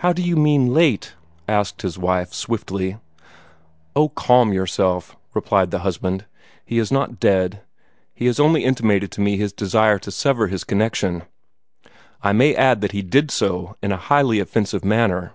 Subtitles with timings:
[0.00, 1.14] "How do you mean LATE"
[1.48, 2.98] asked his wife, swiftly.
[3.96, 6.26] "Oh, calm yourself!" replied the husband.
[6.66, 7.62] "He is not dead.
[8.12, 11.22] He has only intimated to me his desire to sever his connection.
[12.20, 15.32] I may add that he did so in a highly offensive manner."